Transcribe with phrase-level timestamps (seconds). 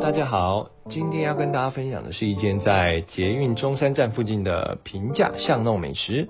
[0.00, 6.28] 大家好，今天要跟大家分享的是一间在捷运中山站附近的平价巷弄美食。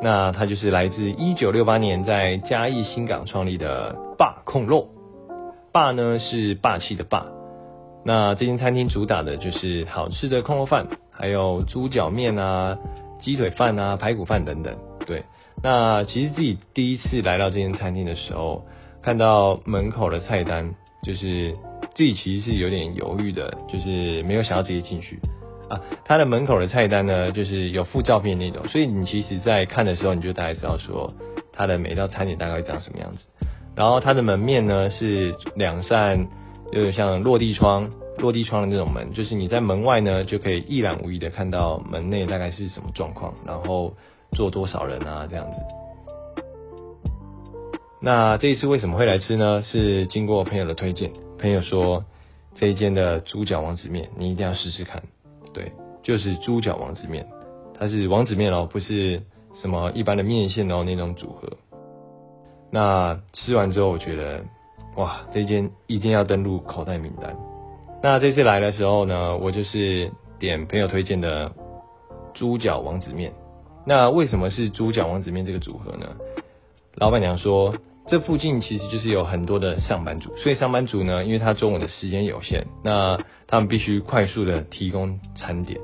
[0.00, 4.88] 那它就是来自一九六八年在嘉义新港创立的霸控肉。
[5.72, 7.26] 霸呢是霸气的霸。
[8.04, 12.78] 那这间餐厅主打的就是好吃的控肉饭，还有猪脚面啊、
[13.20, 14.76] 鸡腿饭啊、排骨饭等等。
[15.06, 15.24] 对，
[15.62, 18.64] 那其实自己第一次来到这间餐厅的时候，
[19.02, 21.54] 看到门口的菜单，就是
[21.94, 25.18] 自己其实是有点犹豫的，就是没有想要直接进去
[25.68, 25.80] 啊。
[26.04, 31.12] 它的门口的菜单呢，就是有附照片那种，所以你其实在看的时候，你就大概知道说
[31.52, 33.26] 它的每一道餐点大概长什么样子。
[33.74, 36.28] 然后它的门面呢是两扇，
[36.72, 43.94] 有点像落地窗，落地窗的那种门，就是你在门外呢就可以一览无遗的看到门内大概是什么状况，然后
[44.32, 45.56] 坐多少人啊这样子。
[48.04, 49.62] 那这一次为什么会来吃呢？
[49.62, 51.12] 是经过朋友的推荐，
[51.42, 52.04] 朋友说
[52.54, 55.02] 这一间的猪脚王子面你一定要试试看，
[55.52, 55.72] 对，
[56.04, 57.26] 就是猪脚王子面，
[57.76, 59.20] 它是王子面哦，不是
[59.60, 61.48] 什么一般的面线哦那种组合。
[62.70, 64.44] 那吃完之后，我觉得
[64.96, 67.36] 哇，这一间一定要登录口袋名单。
[68.00, 71.50] 那这次来的时候呢，我就是点朋友推荐的
[72.34, 73.32] 猪脚王子面。
[73.84, 76.06] 那为什么是猪脚王子面这个组合呢？
[76.94, 77.74] 老板娘说，
[78.06, 85.80] 这附近其实就是有很多的上班族，所以上班族呢，因为他中午的时间有限，那他们必须快速的提供餐点。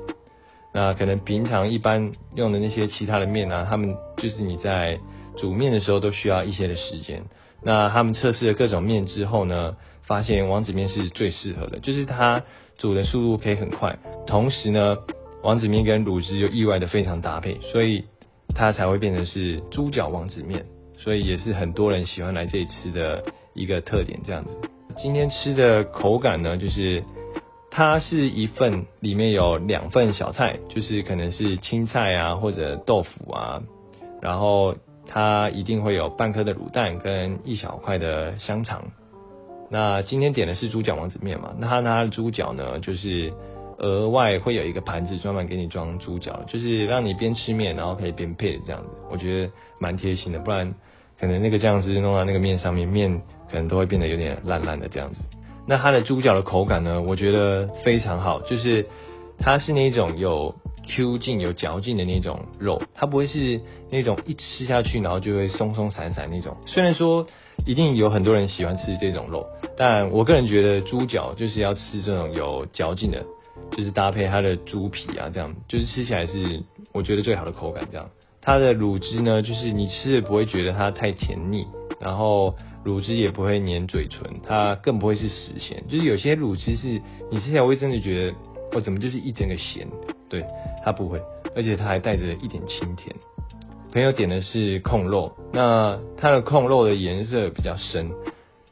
[0.73, 4.99] 那可能平常一般用的那些其他的面啊，他们就是你在。
[5.37, 7.23] 煮面的时候都需要一些的时间，
[7.63, 12.43] 那他们测试了各种面之后呢，发现王子面是最适合的，就是它
[12.77, 13.97] 煮的速度可以很快，
[14.27, 14.97] 同时呢，
[15.41, 18.03] 王子面跟卤汁又意外的非常搭配，所以
[18.53, 20.65] 它才会变成是猪脚王子面，
[20.99, 23.23] 所以也是很多人喜欢来这里吃的
[23.55, 24.19] 一个特点。
[24.23, 24.55] 这样子，
[24.97, 27.03] 今天吃的口感呢，就是
[27.71, 33.63] 它是一份里面有两份小菜，就是可能是青菜啊或者豆腐啊，
[34.21, 34.75] 然后。
[35.11, 38.91] 它一定会有半颗的卤蛋跟一小块的香肠。
[39.71, 41.55] 那今天点的是猪脚王子面嘛？
[41.57, 43.33] 那它的猪脚呢，就是
[43.79, 48.89] 额外会有一个盘子专门给你装猪脚，就是让你边吃面然后可以边配这样子。
[49.09, 50.73] 我觉得蛮贴心的，不然
[51.19, 55.23] 可能那个酱汁弄到那个面上面，面可能都会变得有点烂烂的这样子。
[55.67, 58.85] 那它的猪脚的口感呢，我觉得非常好，就是
[59.37, 60.55] 它是那种有。
[60.81, 66.57] Q 劲有嚼劲的那种肉，它不会是那种一吃下去然后就会松松散散那种。
[66.65, 67.27] 虽然说
[67.67, 69.45] 一定有很多人喜欢吃这种肉，
[69.77, 73.23] 但我个人觉得猪脚就是要吃这种有嚼劲的，
[73.71, 77.87] 就是搭配它的猪皮啊，这样就是吃起来是我觉得最好的口感。
[77.91, 78.09] 这样
[78.41, 81.65] 它的卤汁呢，就是你吃也不会觉得它太甜腻，
[81.99, 82.55] 然后
[82.85, 85.83] 卤汁也不会黏嘴唇，它更不会是死咸。
[85.87, 88.37] 就是有些卤汁是你吃起来会真的觉得，
[88.77, 89.87] 哦，怎么就是一整个咸？
[90.29, 90.45] 对。
[90.81, 91.21] 它不会，
[91.57, 93.13] 而且它还带着一点清甜。
[93.91, 98.09] 朋友点的是控肉，那它的控肉的颜色比较深。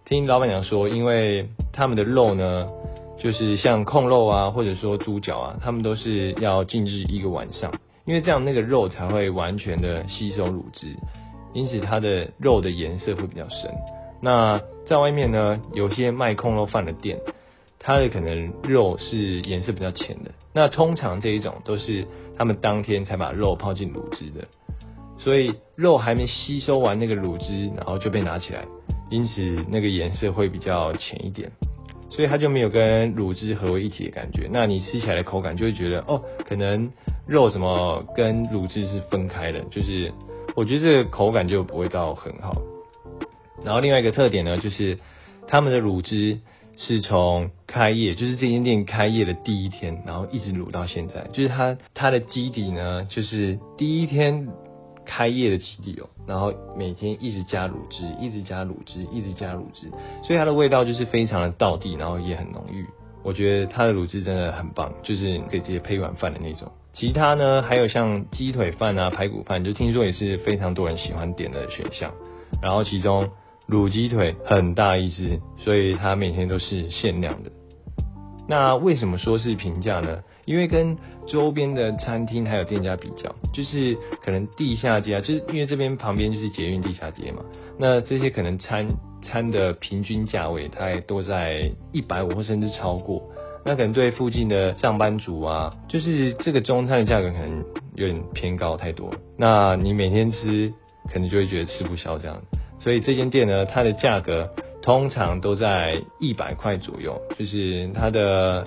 [0.05, 2.69] 听老板娘说，因为他们的肉呢，
[3.17, 7.73] 就是像控肉啊，或者说猪脚啊，他们都是要静置一个晚上，
[8.05, 10.95] 因为这样那个肉才会完全的吸收卤汁，
[11.53, 13.71] 因此它的肉的颜色会比较深。
[14.21, 17.19] 那在外面呢，有些卖控肉饭的店。
[17.79, 22.05] 它的可能肉是颜色比较浅的，那通常这一种都是
[22.35, 24.45] 他们当天才把肉泡进卤汁的，
[25.19, 28.65] 所以肉还没吸收完那个卤汁，然后就被拿起来，
[29.09, 31.49] 因此那个颜色会比较浅一点，
[32.09, 34.47] 所以它就没有跟卤汁合为一体的感觉。
[34.51, 36.91] 那你吃起来的口感就会觉得哦，可能
[37.27, 40.11] 肉怎么跟卤汁是分开的，就是
[40.55, 42.61] 我觉得这个口感就不会到很好。
[43.63, 44.97] 然后另外一个特点呢，就是
[45.47, 46.39] 他们的卤汁。
[46.79, 54.47] 是从开业，就是这间店开业的第一天，然后一直卤到现在，就是它它的基底呢，就是第一天
[55.07, 59.89] 开业的基地哦，然后每天一直加卤汁，一直加卤汁，一直加卤汁，
[60.21, 62.85] 所以它的味道就是非常的道地，然后也很浓郁。
[63.23, 66.71] 我觉得它的卤汁真的很棒，就是可以直接配一碗饭的那种。
[66.93, 72.11] 其他呢，还有像鸡腿饭啊、排骨饭，就听说也是非常多人喜欢点的选项。
[72.61, 73.29] 然后其中。
[73.67, 77.51] 卤鸡腿很大一只，所以它每天都是限量的。
[78.47, 80.23] 那为什么说是平价呢？
[80.47, 80.97] 因为跟
[81.27, 87.43] 周边的餐厅还有店家比较，就是可能地下街啊，就是因为这边旁边就是捷运地下街嘛。
[87.77, 88.87] 那这些可能餐
[89.21, 93.21] 餐的平均价位，大概都在一百五或甚至超过。
[93.65, 97.65] 那可能对附近的上班族啊，就是这个中餐的价格可能
[97.95, 99.13] 有点偏高太多。
[99.37, 100.71] 那你每天吃，
[101.11, 102.41] 可能就会觉得吃不消这样。
[102.79, 104.49] 所以这间店呢，它的价格
[104.81, 108.65] 通常都在一百块左右，就是它的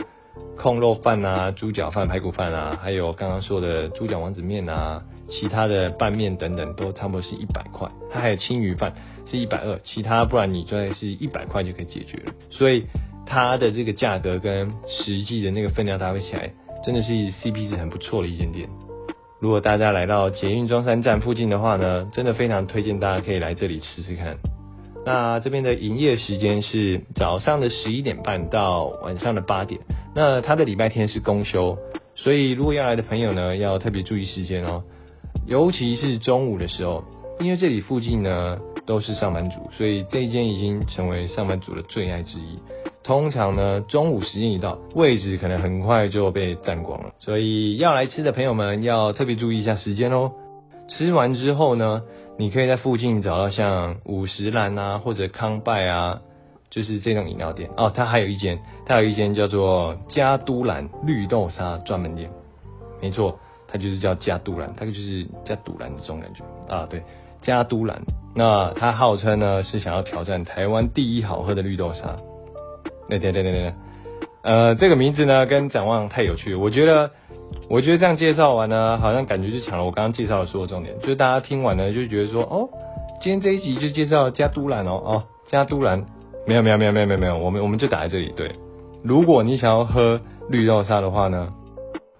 [0.57, 7.89] 控肉饭啊、猪脚饭、排骨饭啊，还有刚刚说的猪脚王子面啊，其他的拌面等等都差不多是一百块。
[8.13, 8.93] 它还有青鱼饭
[9.25, 12.33] 是一百二，其他不然你就是一百块就可以解决了。
[12.51, 12.85] 所以
[13.27, 16.53] 它的这个价格跟实际的那个分量搭配起来，
[16.85, 18.69] 真的是 CP 值很不错的一间店。
[19.41, 24.37] 如果大家来到捷运中山站附近的话呢，真的非常推荐大家可以来这里吃吃看。
[25.07, 29.81] 那这边的营业时间是早上的十一点半到晚上的八点。
[30.15, 31.79] 那他的礼拜天是公休，
[32.15, 34.83] 所以如果要来的朋友呢，要特别注意时间哦，
[35.47, 37.05] 尤其是中午的时候，
[37.39, 42.59] 因为这里附近呢都是上班族，所以这一间已经成为上班族的最爱之一。
[43.03, 50.33] 通常呢，中午时间一到，位置可能很快就被占光了，所以要来吃的朋友们要特别注意一下时间哦。
[50.89, 52.03] 吃完之后呢，
[52.37, 56.21] 你可以在附近找到像五十岚啊，或者康拜啊，
[56.70, 57.93] 就是这种饮料店哦。
[57.94, 62.31] 它还有一间，它有一间叫做加都兰绿豆沙专门店，
[63.02, 63.38] 没错，
[63.69, 66.44] 它就是叫加都兰，它就是加都兰这种感觉
[66.75, 66.87] 啊。
[66.88, 67.02] 对，
[67.43, 68.00] 加都兰，
[68.34, 72.17] 那它号称呢是想要挑战台湾第一好喝的绿豆沙。
[73.08, 73.75] 对对对对对，
[74.43, 77.11] 呃，这个名字呢跟展望太有趣，我觉得，
[77.69, 82.69] 我觉得这样介绍完呢，好像感觉就抢了我刚刚介绍的所有重点，就是大家听完呢就觉得说，哦，
[83.20, 86.06] 今天这一集就介绍加都兰哦，哦，加都兰，
[86.47, 88.51] 没有没有没有没有没有没有，我们我们就打在这里，对，
[89.05, 91.53] 如果你想要喝绿豆沙的话呢，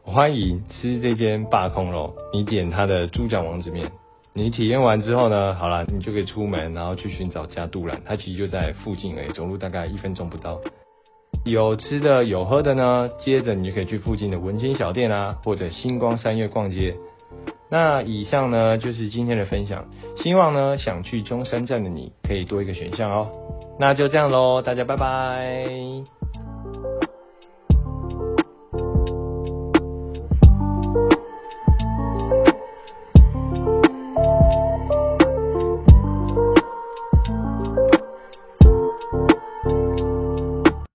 [0.03, 3.91] 欢迎吃这间霸空肉，你点它的猪脚王子面，
[4.35, 10.61] 你体验完之后呢，好了，你就可以出门，然后去寻找加杜兰，它其实就在附近而已，走路大概一分钟不到。
[11.45, 16.95] 有吃的有喝的呢，接着你就可以去附近的文青小店啊，或者星光三月逛街。
[17.71, 19.87] 那以上呢就是今天的分享，
[20.17, 23.29] 希望呢想去中山站的你可以多一个选项哦。
[23.81, 26.20] 那就这样喽，大家拜拜。